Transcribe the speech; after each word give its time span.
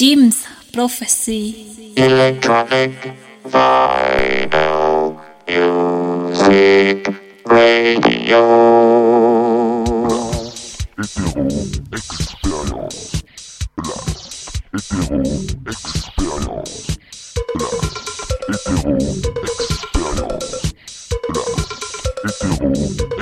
Jim's 0.00 0.46
Prophecy. 0.72 1.92
Electronic 1.94 3.12
vinyl 3.44 5.20
music 5.46 7.04
radio. 7.44 8.40
Hétéro 10.96 11.44
expérience 11.92 13.20
place. 13.76 14.48
Hétéro 14.72 15.20
expérience 15.68 16.96
place. 17.52 18.00
Hétéro 18.48 18.96
expérience 19.52 20.72
place. 21.28 21.74
Hétéro 22.24 22.72
expérience 22.72 23.19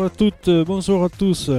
bonjour 0.00 0.12
à 0.14 0.16
toutes, 0.16 0.48
euh, 0.48 0.64
bonjour 0.64 1.04
à 1.04 1.08
tous. 1.10 1.50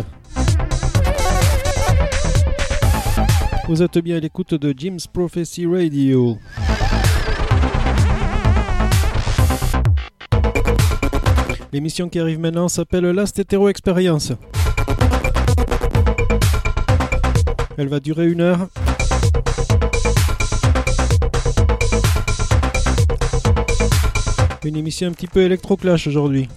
Vous 3.68 3.84
êtes 3.84 4.00
bien 4.00 4.18
à 4.18 4.20
l'écoute 4.20 4.56
de 4.56 4.74
Jim's 4.76 5.06
Prophecy 5.06 5.68
Radio. 5.68 6.40
L'émission 11.72 12.10
qui 12.10 12.20
arrive 12.20 12.40
maintenant 12.40 12.68
s'appelle 12.68 13.06
Last 13.06 13.38
Hetero 13.38 13.70
Experience. 13.70 14.34
Elle 17.78 17.90
va 17.90 18.00
durer 18.00 18.28
une 18.28 18.42
heure. 18.42 18.68
Une 24.66 24.76
émission 24.76 25.10
un 25.10 25.12
petit 25.12 25.28
peu 25.28 25.42
électroclash 25.42 26.08
aujourd'hui. 26.08 26.48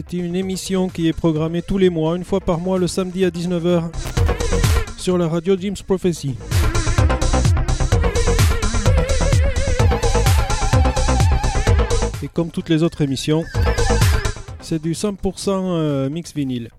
C'est 0.00 0.12
une 0.12 0.36
émission 0.36 0.88
qui 0.88 1.08
est 1.08 1.12
programmée 1.12 1.60
tous 1.60 1.76
les 1.76 1.90
mois, 1.90 2.14
une 2.14 2.22
fois 2.22 2.38
par 2.38 2.60
mois, 2.60 2.78
le 2.78 2.86
samedi 2.86 3.24
à 3.24 3.30
19h, 3.30 3.90
sur 4.96 5.18
la 5.18 5.26
radio 5.26 5.56
Jim's 5.58 5.82
Prophecy. 5.82 6.36
Et 12.22 12.28
comme 12.28 12.52
toutes 12.52 12.68
les 12.68 12.84
autres 12.84 13.02
émissions, 13.02 13.42
c'est 14.60 14.80
du 14.80 14.92
100% 14.92 15.50
euh, 15.50 16.08
mix 16.08 16.32
vinyle. 16.32 16.70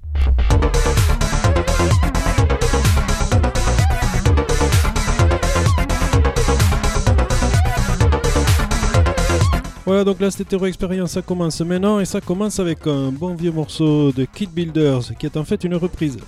Voilà, 9.90 10.04
donc 10.04 10.20
la 10.20 10.30
Stétéro 10.30 10.68
Experience, 10.68 11.14
ça 11.14 11.24
commence 11.24 11.62
maintenant 11.62 12.00
et 12.00 12.06
ça 12.06 12.22
commence 12.22 12.60
avec 12.60 12.86
un 12.86 13.12
bon 13.12 13.34
vieux 13.34 13.52
morceau 13.52 14.12
de 14.12 14.26
Kid 14.26 14.52
Builders 14.52 15.02
qui 15.18 15.26
est 15.26 15.36
en 15.36 15.44
fait 15.44 15.64
une 15.64 15.74
reprise. 15.74 16.20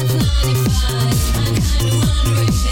95, 0.00 1.36
I 1.36 1.56
kinda 1.78 2.06
wondering. 2.24 2.69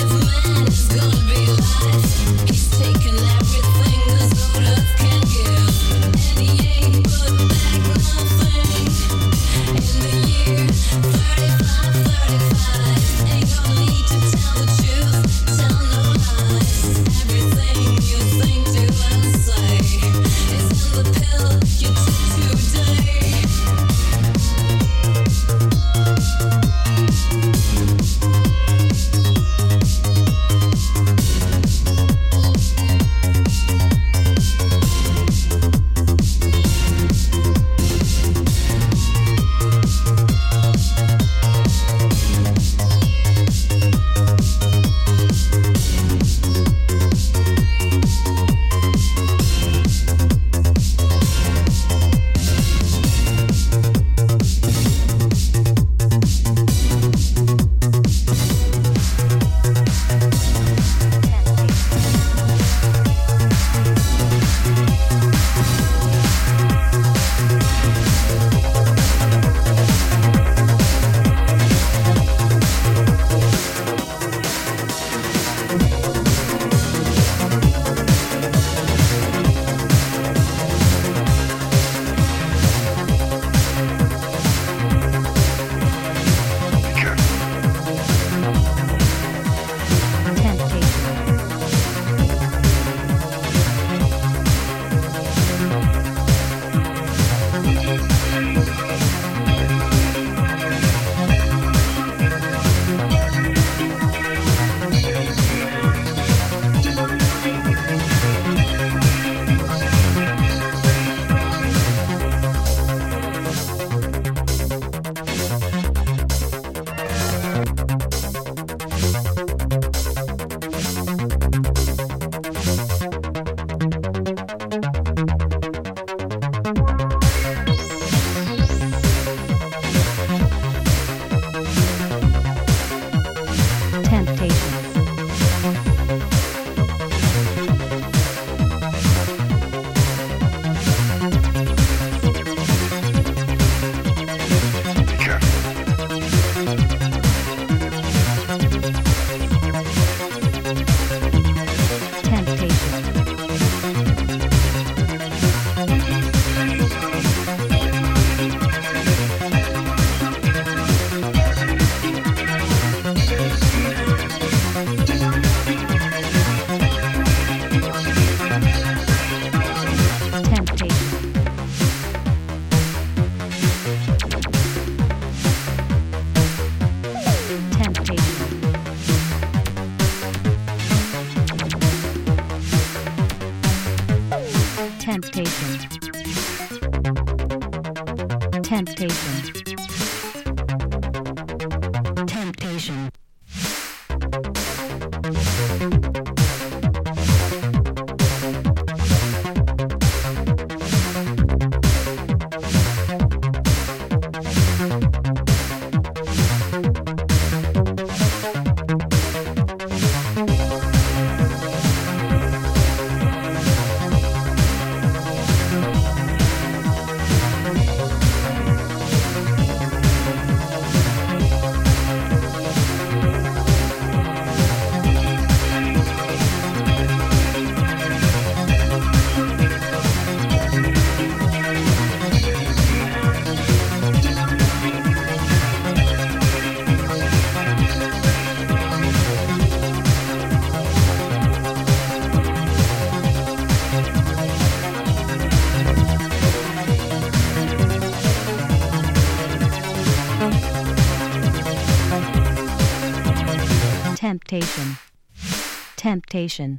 meditation. 256.39 256.79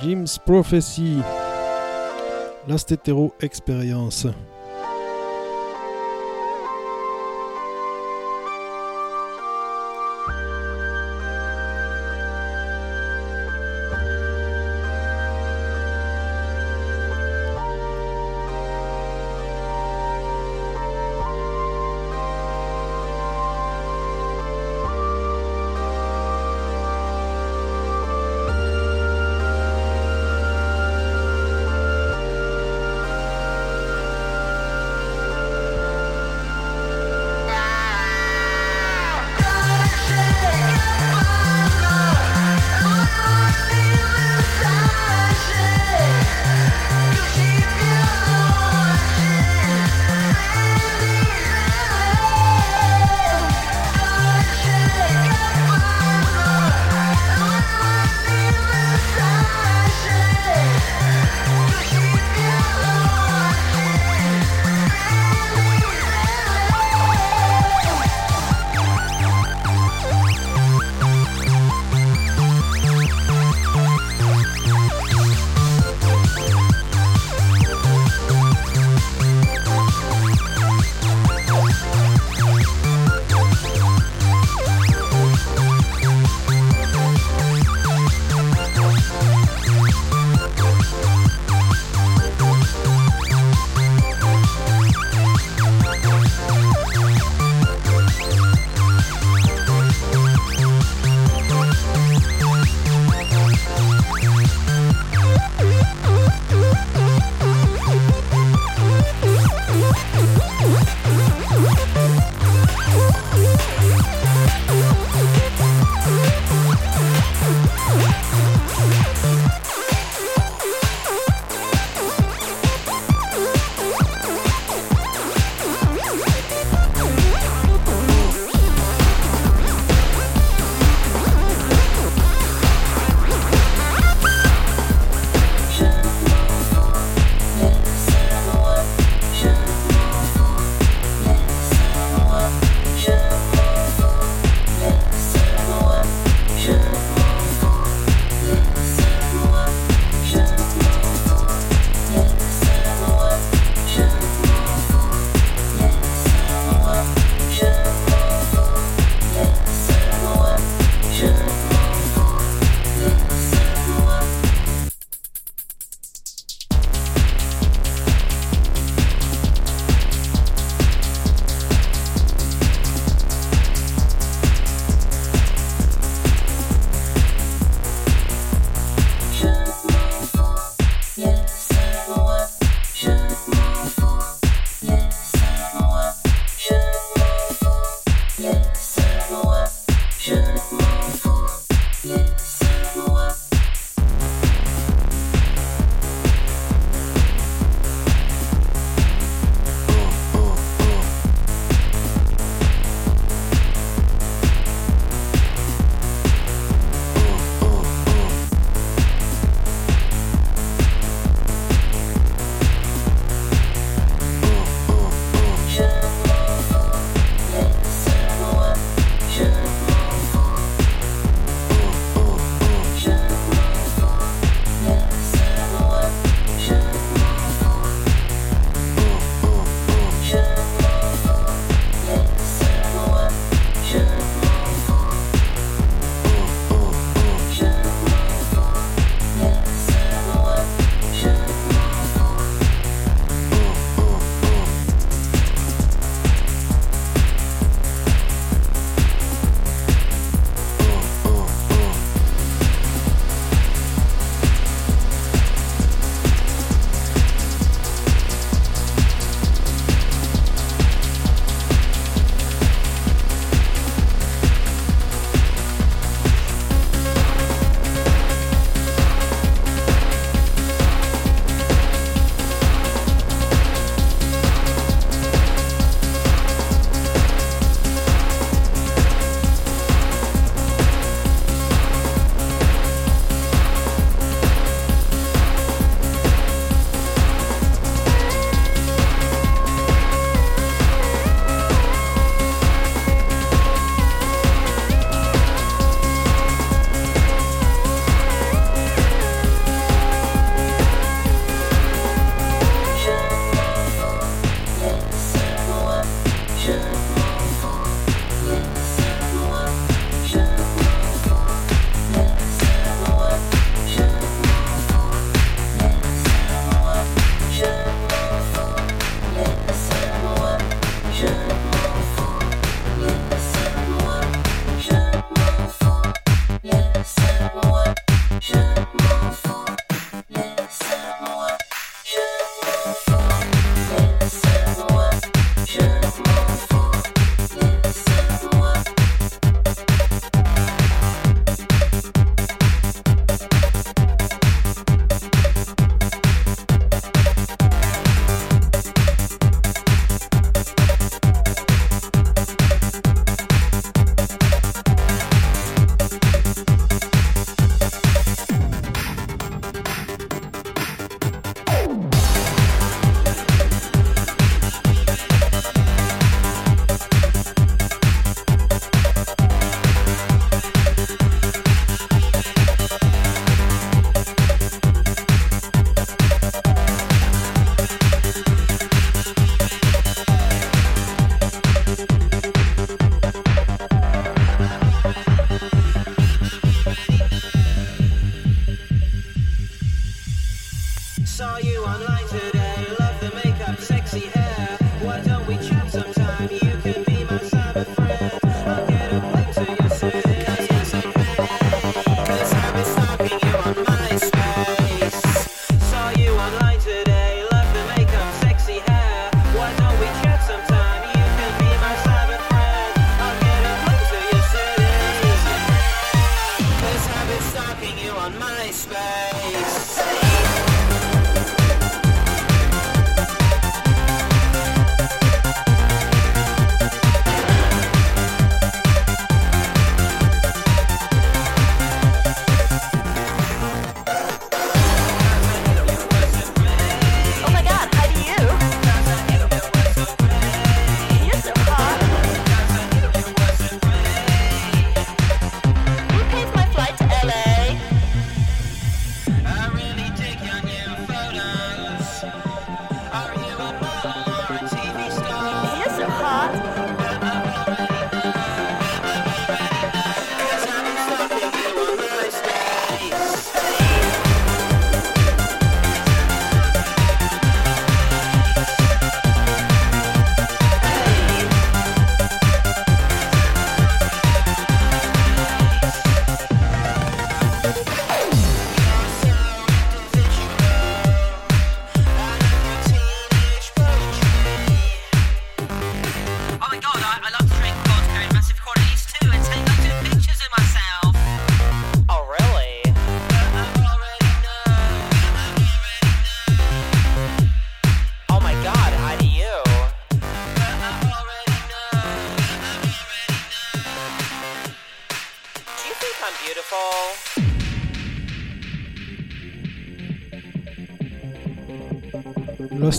Jim's 0.00 0.38
Prophecy. 0.38 1.16
Last 2.68 2.92
Experience. 3.40 4.26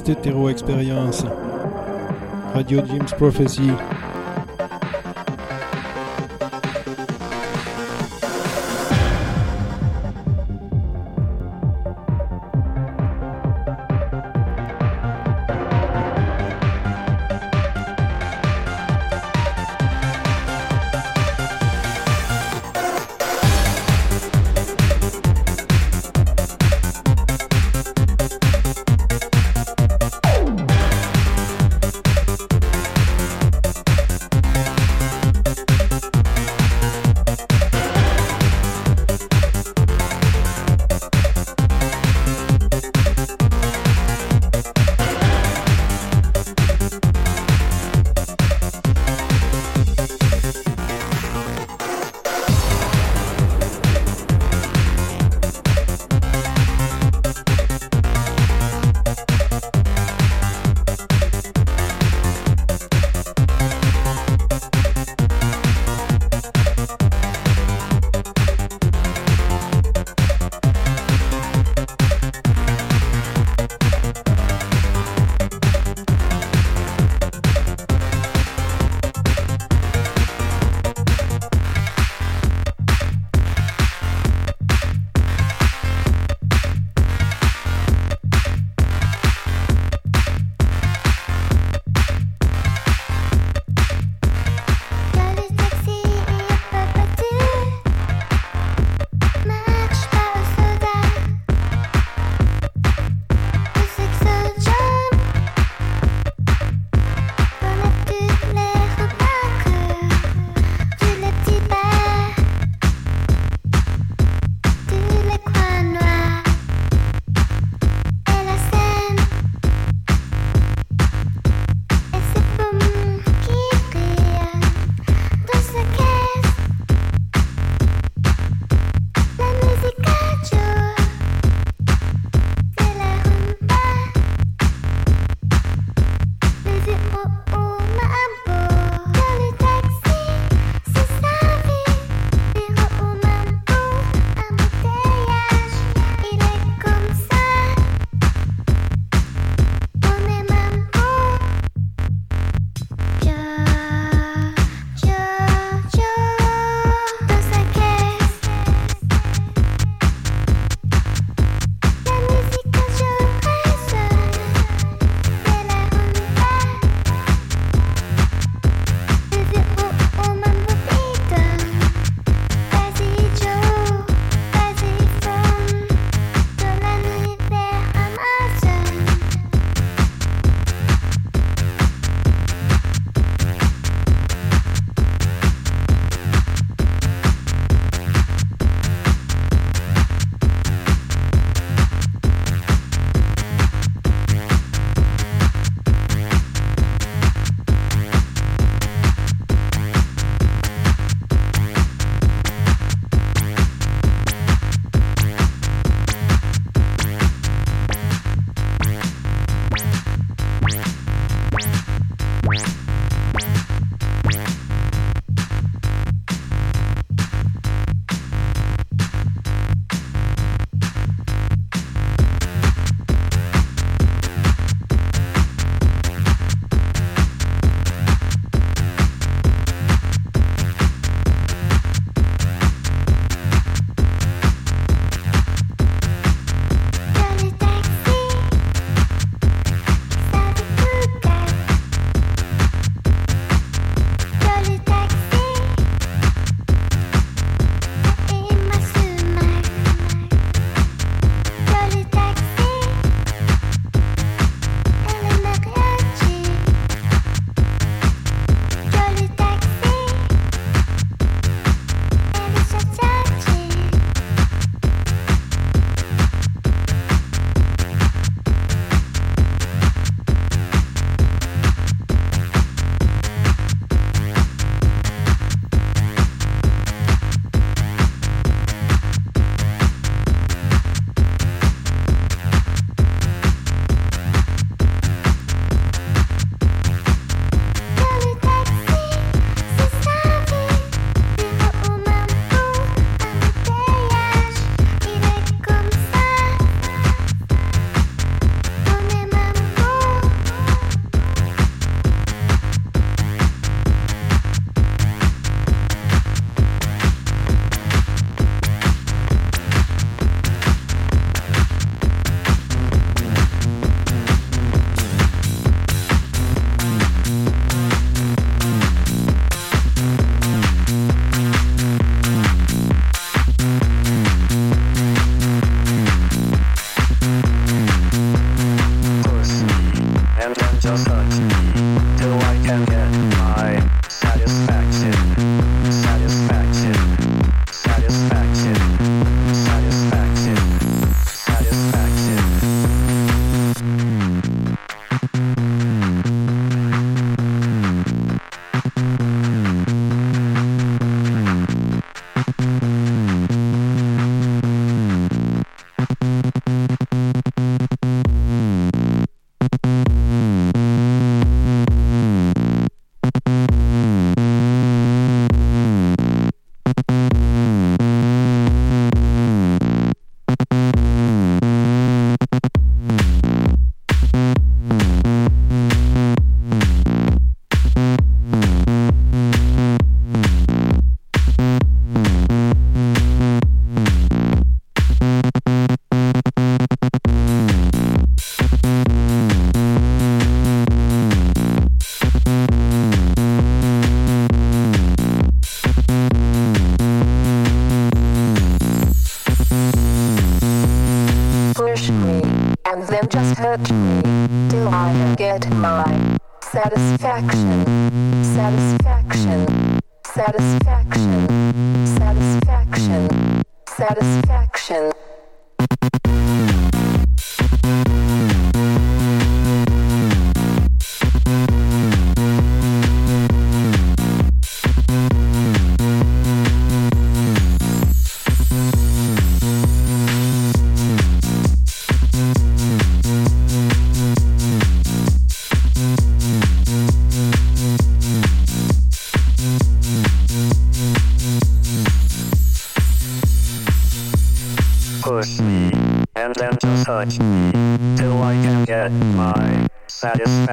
Lost 0.09 0.25
Hetero 0.25 0.47
Experience. 0.47 1.23
Radio 2.55 2.81
Jim's 2.81 3.13
Prophecy. 3.13 4.08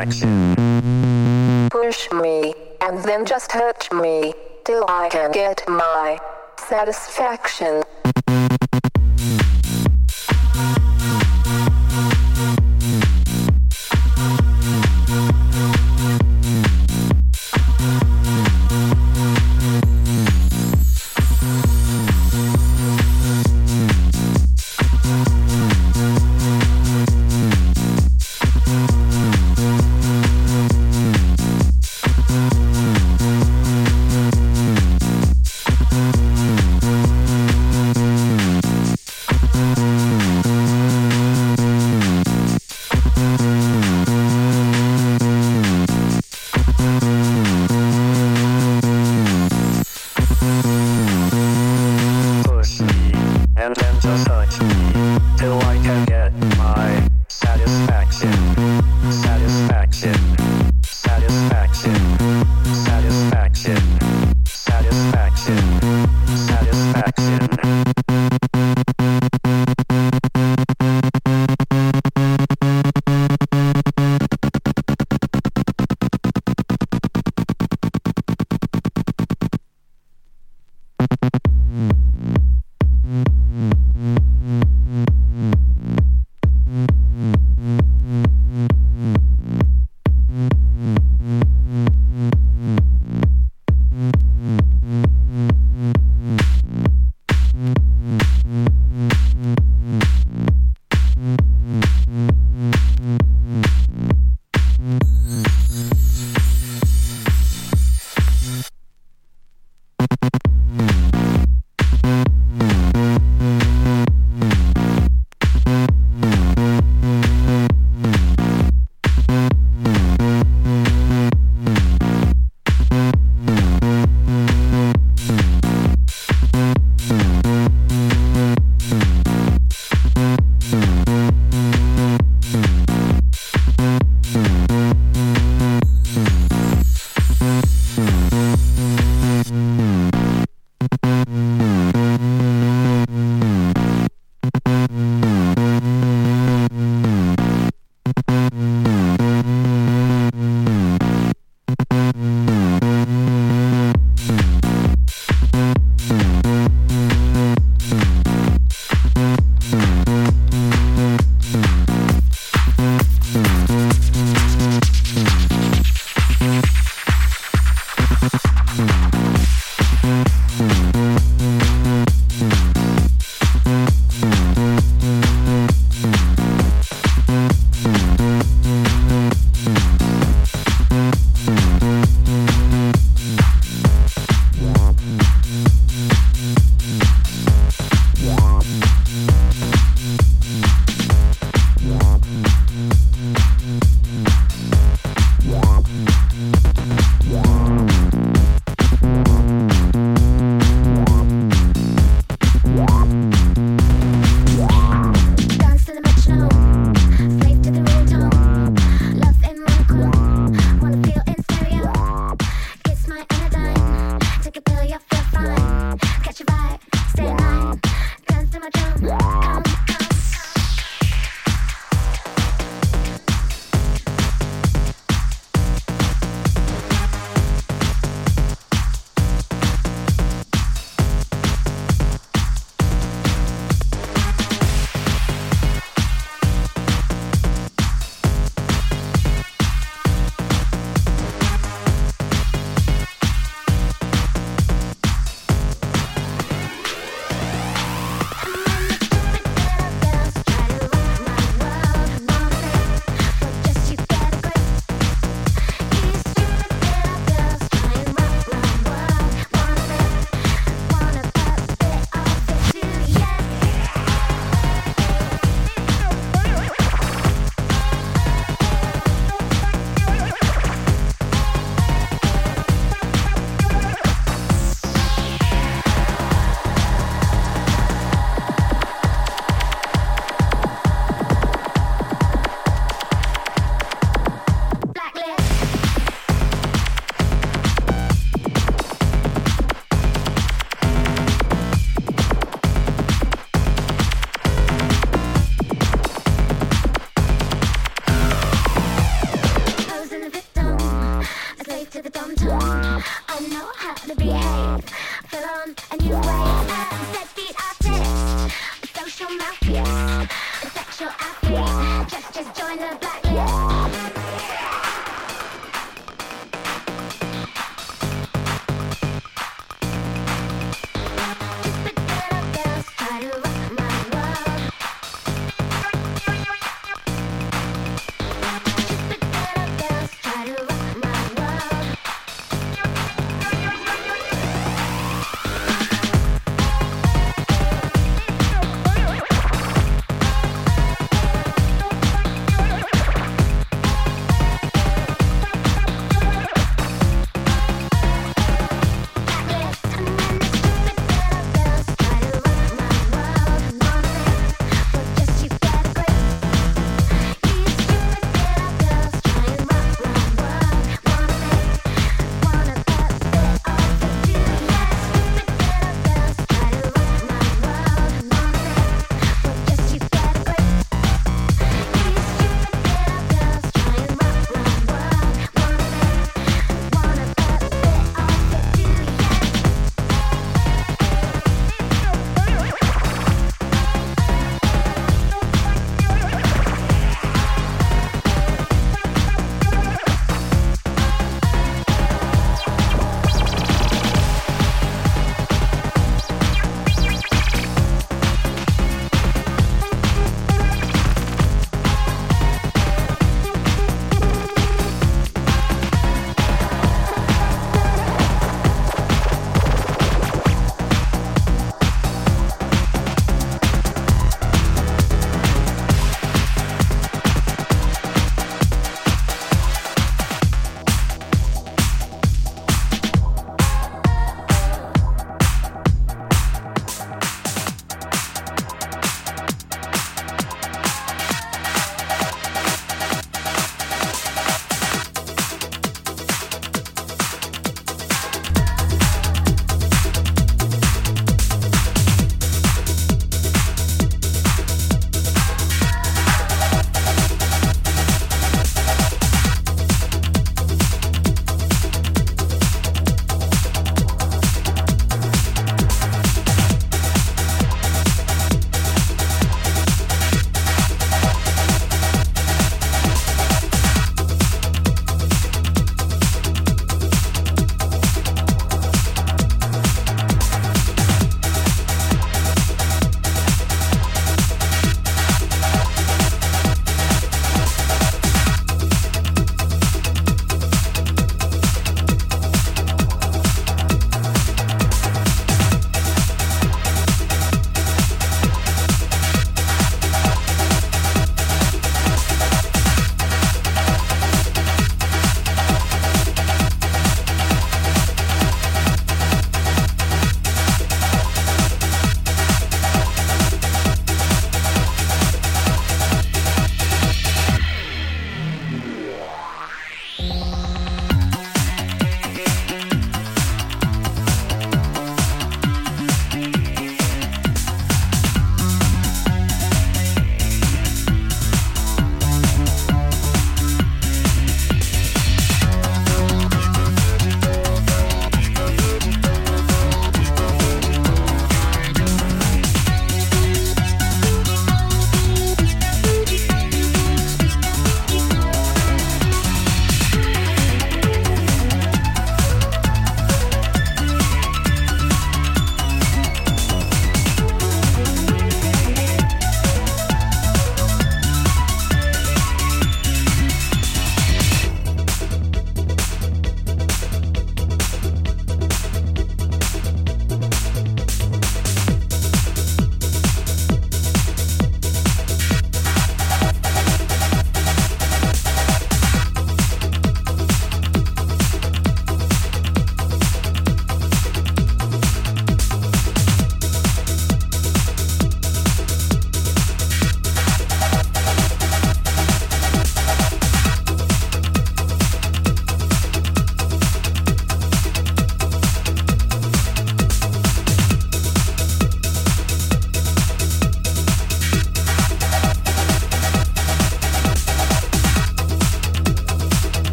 back 0.00 0.14
soon. 0.14 0.59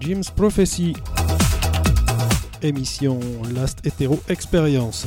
Jim's 0.00 0.30
Prophecy. 0.30 0.94
Émission 2.62 3.20
Last 3.54 3.84
Hetero 3.86 4.18
Experience. 4.28 5.06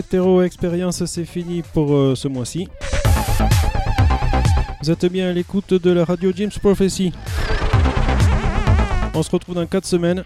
Stétéro 0.00 0.42
Expérience, 0.42 1.04
c'est 1.06 1.24
fini 1.24 1.62
pour 1.74 1.92
euh, 1.92 2.14
ce 2.14 2.28
mois-ci. 2.28 2.68
Vous 4.80 4.92
êtes 4.92 5.06
bien 5.06 5.28
à 5.28 5.32
l'écoute 5.32 5.74
de 5.74 5.90
la 5.90 6.04
radio 6.04 6.30
James 6.36 6.52
Prophecy. 6.62 7.12
On 9.12 9.24
se 9.24 9.30
retrouve 9.32 9.56
dans 9.56 9.66
4 9.66 9.84
semaines. 9.84 10.22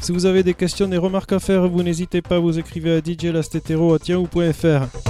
Si 0.00 0.12
vous 0.12 0.24
avez 0.24 0.42
des 0.42 0.54
questions, 0.54 0.88
des 0.88 0.96
remarques 0.96 1.32
à 1.32 1.40
faire, 1.40 1.68
vous 1.68 1.82
n'hésitez 1.82 2.22
pas, 2.22 2.38
vous 2.38 2.58
écrivez 2.58 2.96
à 2.96 3.00
djlastetero 3.04 3.92
à 3.92 3.98
tiahou.fr. 3.98 5.01